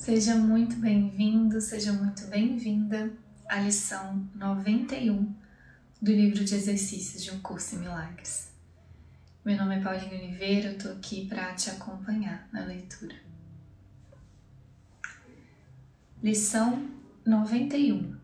[0.00, 3.12] Seja muito bem-vindo, seja muito bem-vinda
[3.46, 5.30] à lição 91
[6.00, 8.50] do livro de exercícios de um curso em milagres.
[9.44, 13.14] Meu nome é Paulinho Oliveira, eu tô aqui para te acompanhar na leitura.
[16.22, 16.88] Lição
[17.26, 18.16] 91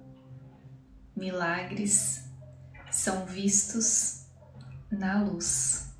[1.14, 2.24] Milagres
[2.90, 4.24] são vistos
[4.90, 5.90] na luz.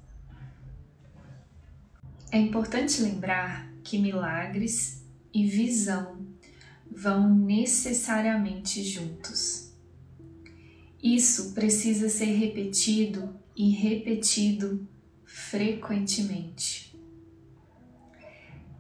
[2.33, 5.06] É importante lembrar que milagres
[5.37, 6.27] e visão
[6.91, 9.71] vão necessariamente juntos.
[11.03, 14.89] Isso precisa ser repetido e repetido
[15.27, 16.99] frequentemente.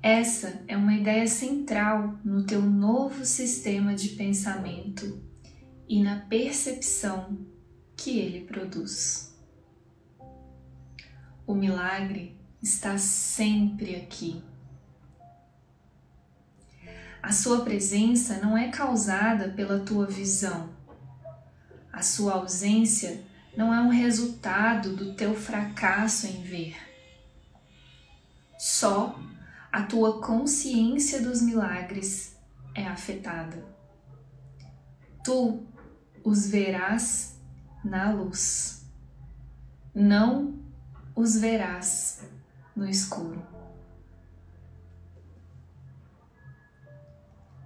[0.02, 5.23] Essa é uma ideia central no teu novo sistema de pensamento
[5.86, 7.36] e na percepção
[7.95, 9.36] que ele produz.
[11.46, 14.42] O milagre está sempre aqui
[17.26, 20.68] a sua presença não é causada pela tua visão.
[21.92, 23.20] A sua ausência
[23.56, 26.76] não é um resultado do teu fracasso em ver.
[28.56, 29.18] Só
[29.73, 32.36] a tua consciência dos milagres
[32.73, 33.60] é afetada.
[35.24, 35.66] Tu
[36.23, 37.40] os verás
[37.84, 38.86] na luz,
[39.92, 40.60] não
[41.12, 42.20] os verás
[42.76, 43.55] no escuro.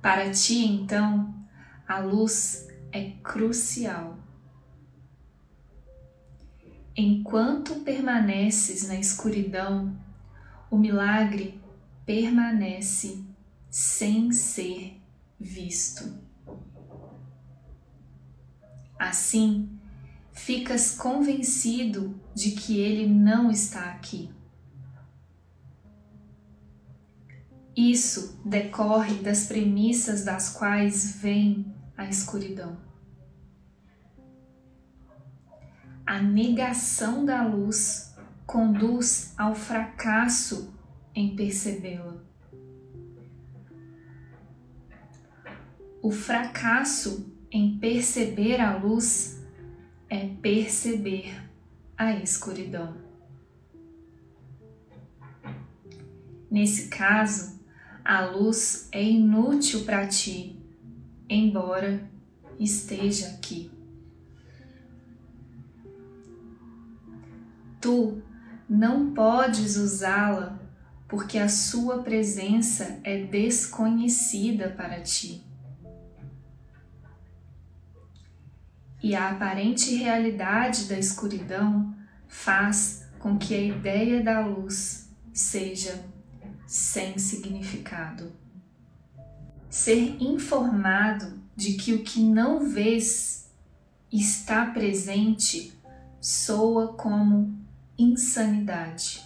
[0.01, 1.35] Para ti, então,
[1.87, 4.19] a luz é crucial.
[6.97, 9.95] Enquanto permaneces na escuridão,
[10.71, 11.61] o milagre
[12.07, 13.25] permanece
[13.69, 15.01] sem ser
[15.39, 16.19] visto.
[18.99, 19.69] Assim,
[20.33, 24.31] ficas convencido de que ele não está aqui.
[27.81, 32.77] Isso decorre das premissas das quais vem a escuridão.
[36.05, 38.15] A negação da luz
[38.45, 40.75] conduz ao fracasso
[41.15, 42.19] em percebê-la.
[46.03, 49.43] O fracasso em perceber a luz
[50.11, 51.35] é perceber
[51.97, 52.95] a escuridão.
[56.51, 57.60] Nesse caso,
[58.05, 60.59] a luz é inútil para ti,
[61.29, 62.09] embora
[62.59, 63.71] esteja aqui.
[67.81, 68.23] Tu
[68.69, 70.59] não podes usá-la
[71.09, 75.43] porque a sua presença é desconhecida para ti.
[79.03, 81.95] E a aparente realidade da escuridão
[82.29, 86.05] faz com que a ideia da luz seja
[86.71, 88.33] sem significado.
[89.69, 93.51] Ser informado de que o que não vês
[94.13, 95.73] está presente
[96.21, 97.59] soa como
[97.99, 99.21] insanidade.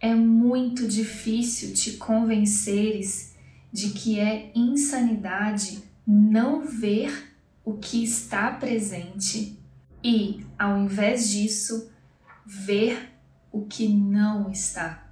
[0.00, 3.34] É muito difícil te convenceres
[3.70, 9.58] de que é insanidade não ver o que está presente
[10.02, 11.90] e, ao invés disso,
[12.46, 13.12] ver
[13.52, 15.07] o que não está.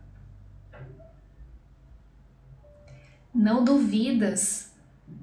[3.39, 4.71] Não duvidas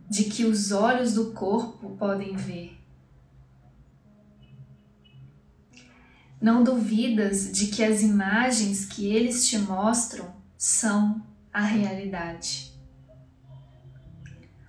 [0.07, 2.79] de que os olhos do corpo podem ver.
[6.40, 12.72] Não duvidas de que as imagens que eles te mostram são a realidade.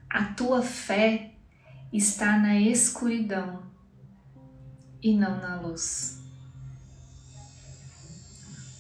[0.09, 1.35] A tua fé
[1.93, 3.63] está na escuridão
[5.03, 6.19] e não na luz.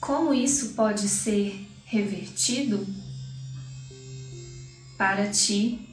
[0.01, 3.04] Como isso pode ser revertido?
[4.97, 5.89] Para ti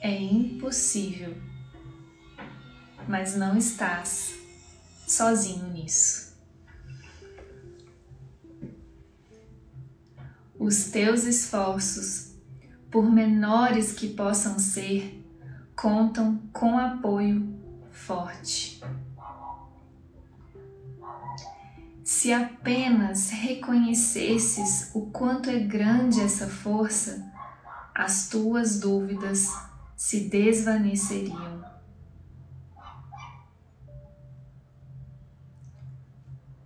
[0.00, 1.36] é impossível,
[3.06, 4.34] mas não estás
[5.06, 6.34] sozinho nisso.
[10.58, 12.34] Os teus esforços,
[12.90, 15.24] por menores que possam ser,
[15.76, 17.56] contam com apoio
[17.92, 18.80] forte.
[22.02, 27.35] Se apenas reconhecesses o quanto é grande essa força,
[27.98, 29.50] as tuas dúvidas
[29.96, 31.64] se desvaneceriam.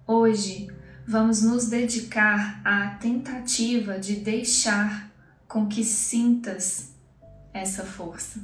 [0.05, 0.69] Hoje
[1.07, 5.09] vamos nos dedicar à tentativa de deixar
[5.47, 6.97] com que sintas
[7.55, 8.41] essa força.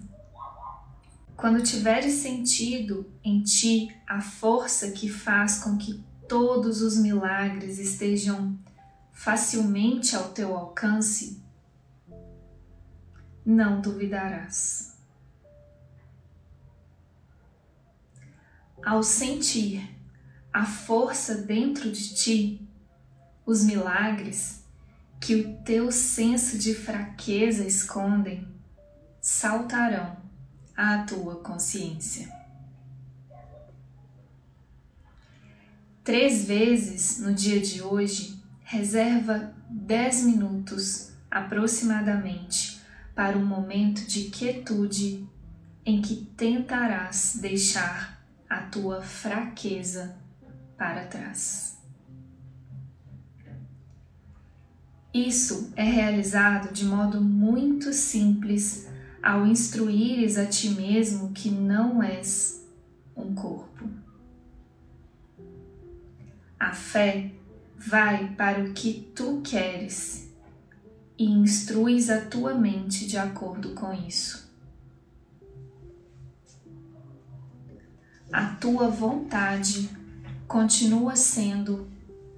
[1.37, 8.57] Quando tiveres sentido em ti a força que faz com que todos os milagres estejam
[9.13, 11.45] facilmente ao teu alcance,
[13.47, 14.97] não duvidarás.
[18.85, 19.89] Ao sentir
[20.53, 22.69] a força dentro de ti,
[23.45, 24.65] os milagres
[25.21, 28.47] que o teu senso de fraqueza escondem
[29.21, 30.17] saltarão
[30.77, 32.29] à tua consciência.
[36.03, 42.66] Três vezes no dia de hoje, reserva dez minutos aproximadamente
[43.17, 45.27] para um momento de quietude
[45.87, 50.15] em que tentarás deixar a tua fraqueza
[50.77, 51.79] para trás.
[55.15, 58.87] Isso é realizado de modo muito simples
[59.23, 62.69] ao instruires a ti mesmo que não és
[63.17, 63.89] um corpo.
[66.61, 67.33] A fé
[67.79, 70.26] vai para o que tu queres
[71.19, 74.47] e instruis a tua mente de acordo com isso.
[78.33, 79.89] A tua vontade
[80.47, 81.89] continua sendo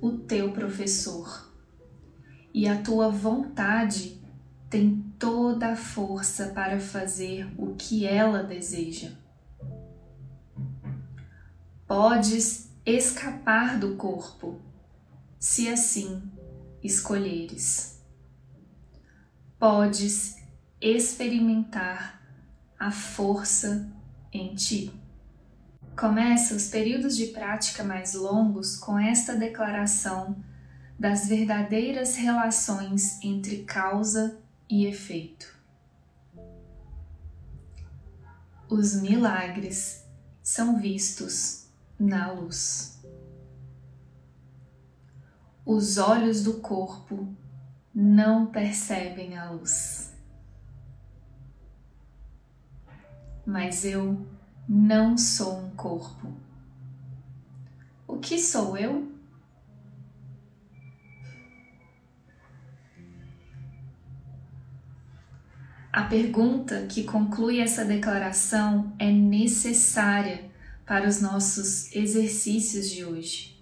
[0.01, 1.53] o teu professor
[2.55, 4.21] e a tua vontade
[4.71, 9.13] tem toda a força para fazer o que ela deseja.
[11.87, 14.61] Podes escapar do corpo,
[15.39, 16.23] se assim
[16.83, 17.98] escolheres.
[19.59, 20.37] Podes
[20.81, 22.23] experimentar
[22.79, 23.91] a força
[24.33, 24.93] em ti.
[25.99, 30.37] Começa os períodos de prática mais longos com esta declaração
[30.97, 34.39] das verdadeiras relações entre causa
[34.71, 35.53] e efeito.
[38.69, 40.05] Os milagres
[40.41, 41.67] são vistos
[41.99, 43.03] na luz.
[45.67, 47.35] Os olhos do corpo
[47.95, 50.13] não percebem a luz.
[53.45, 54.27] Mas eu
[54.69, 56.33] não sou um corpo.
[58.07, 59.11] O que sou eu?
[65.93, 70.49] A pergunta que conclui essa declaração é necessária
[70.87, 73.61] para os nossos exercícios de hoje.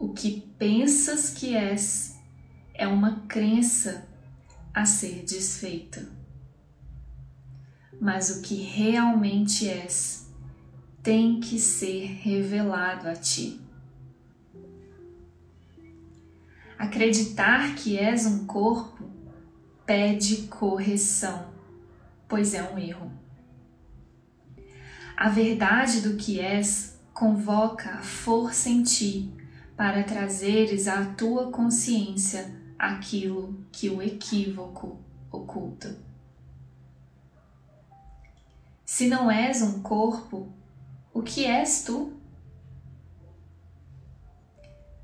[0.00, 2.17] O que pensas que és
[2.78, 4.06] é uma crença
[4.72, 6.08] a ser desfeita.
[8.00, 10.30] Mas o que realmente és
[11.02, 13.60] tem que ser revelado a ti.
[16.78, 19.10] Acreditar que és um corpo
[19.84, 21.48] pede correção,
[22.28, 23.10] pois é um erro.
[25.16, 29.32] A verdade do que és convoca a força em ti
[29.76, 34.98] para trazeres à tua consciência aquilo que o equívoco
[35.30, 35.98] oculta.
[38.84, 40.52] Se não és um corpo,
[41.12, 42.12] o que és tu?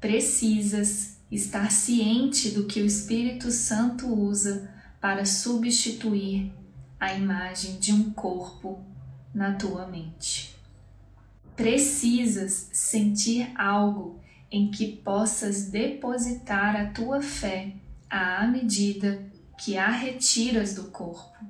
[0.00, 6.53] Precisas estar ciente do que o Espírito Santo usa para substituir
[6.99, 8.82] a imagem de um corpo
[9.35, 10.56] na tua mente.
[11.56, 14.21] Precisas sentir algo
[14.54, 17.74] em que possas depositar a tua fé
[18.08, 19.24] à medida
[19.58, 21.44] que a retiras do corpo.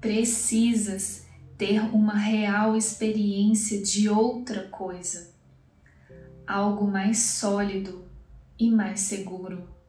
[0.00, 1.26] Precisas
[1.58, 5.34] ter uma real experiência de outra coisa,
[6.46, 8.04] algo mais sólido
[8.58, 9.80] e mais seguro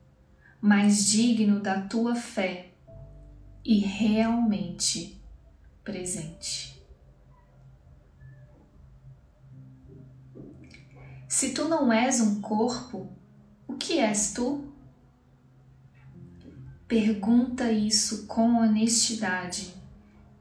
[0.62, 2.68] mais digno da tua fé
[3.66, 5.20] e realmente
[5.84, 6.71] presente.
[11.32, 13.08] Se tu não és um corpo,
[13.66, 14.66] o que és tu?
[16.90, 19.74] Pergunta isso com honestidade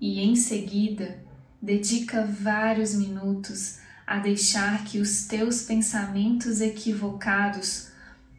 [0.01, 1.23] e, em seguida,
[1.63, 7.91] dedica vários minutos a deixar que os teus pensamentos equivocados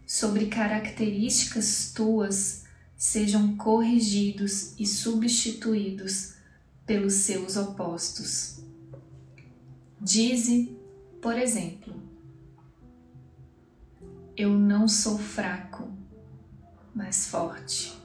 [0.05, 2.65] sobre características tuas
[2.97, 6.33] sejam corrigidos e substituídos
[6.85, 8.59] pelos seus opostos.
[10.01, 10.75] Dize,
[11.21, 12.10] por exemplo,
[14.41, 15.87] eu não sou fraco,
[16.95, 17.95] mas forte.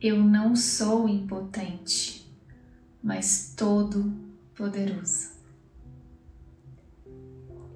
[0.00, 2.28] Eu não sou impotente,
[3.00, 4.12] mas todo
[4.52, 5.30] poderoso.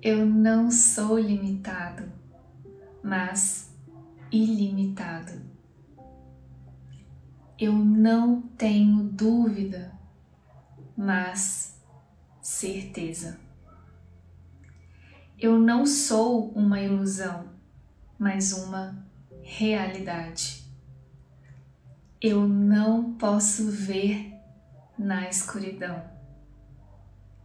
[0.03, 2.11] Eu não sou limitado,
[3.01, 3.73] mas
[4.33, 5.41] ilimitado.
[7.57, 9.93] Eu não tenho dúvida,
[10.97, 11.81] mas
[12.43, 13.44] certeza.
[15.47, 17.51] Eu não sou uma ilusão,
[18.19, 19.07] mas uma
[19.43, 20.65] realidade.
[22.19, 24.33] eu não posso ver
[24.99, 26.03] na escuridão,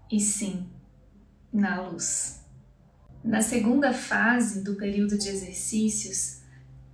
[0.10, 0.66] e sim
[1.52, 2.42] na luz.
[3.22, 6.42] Na segunda fase do período de exercícios,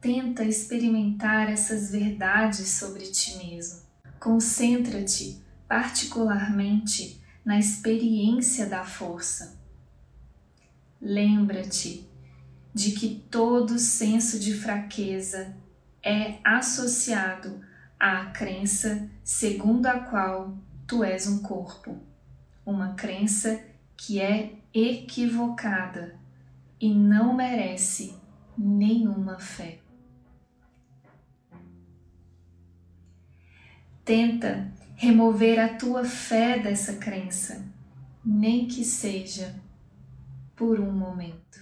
[0.02, 3.82] tenta experimentar essas verdades sobre ti mesmo.
[4.20, 9.55] Concentra-te particularmente na experiência da força.
[11.08, 12.10] Lembra-te
[12.74, 15.56] de que todo senso de fraqueza
[16.02, 17.62] é associado
[18.00, 20.58] à crença segundo a qual
[20.88, 21.96] tu és um corpo,
[22.66, 23.64] uma crença
[23.96, 26.20] que é equivocada
[26.82, 28.16] e não merece
[28.58, 29.78] nenhuma fé.
[34.04, 37.64] Tenta remover a tua fé dessa crença,
[38.26, 39.64] nem que seja
[40.56, 41.60] por um momento.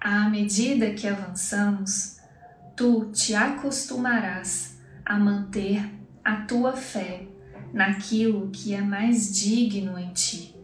[0.00, 2.16] À medida que avançamos,
[2.74, 5.84] tu te acostumarás a manter
[6.24, 7.28] a tua fé
[7.72, 10.54] naquilo que é mais digno em ti.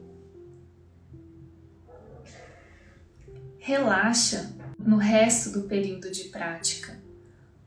[3.58, 6.98] Relaxa no resto do período de prática,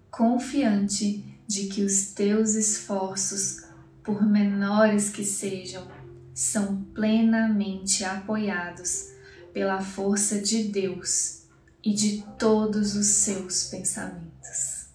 [0.09, 3.68] confiante de que os teus esforços,
[4.09, 5.87] por menores que sejam,
[6.33, 9.11] são plenamente apoiados
[9.53, 11.43] pela força de Deus
[11.83, 14.87] e de todos os seus pensamentos.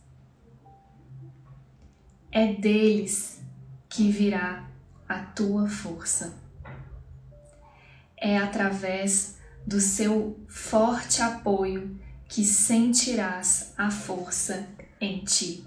[2.32, 3.40] É deles
[3.88, 4.68] que virá
[5.08, 6.34] a tua força.
[8.16, 14.66] É através do seu forte apoio que sentirás a força
[15.00, 15.64] em ti.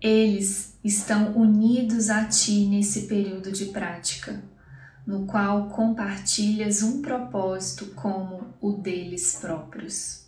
[0.00, 4.42] Eles estão unidos a ti nesse período de prática,
[5.06, 10.26] no qual compartilhas um propósito como o deles próprios.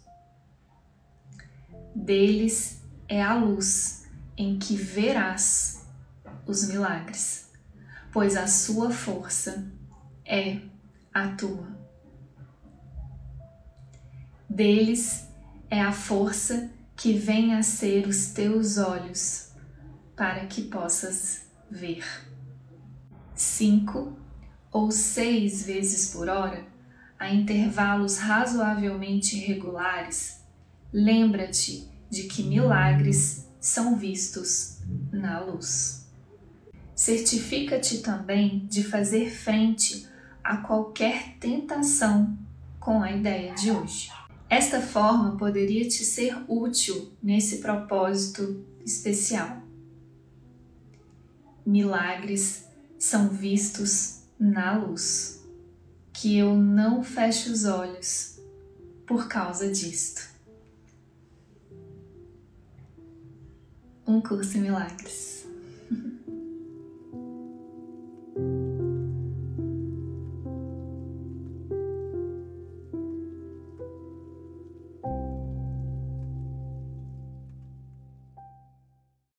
[1.94, 4.04] Deles é a luz
[4.36, 5.86] em que verás
[6.46, 7.50] os milagres,
[8.12, 9.70] pois a sua força
[10.24, 10.58] é
[11.12, 11.82] a tua
[14.52, 15.26] deles
[15.70, 19.51] é a força que vem a ser os teus olhos,
[20.22, 22.04] para que possas ver.
[23.34, 24.16] Cinco
[24.70, 26.64] ou seis vezes por hora,
[27.18, 30.40] a intervalos razoavelmente regulares,
[30.92, 34.78] lembra-te de que milagres são vistos
[35.10, 36.08] na luz.
[36.94, 40.06] Certifica-te também de fazer frente
[40.44, 42.38] a qualquer tentação
[42.78, 44.08] com a ideia de hoje.
[44.48, 49.71] Esta forma poderia te ser útil nesse propósito especial.
[51.64, 52.64] Milagres
[52.98, 55.44] são vistos na luz,
[56.12, 58.40] que eu não feche os olhos
[59.06, 60.30] por causa disto.
[64.06, 65.41] Um curso em milagres.